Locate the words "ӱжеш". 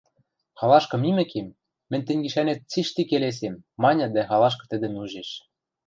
5.03-5.29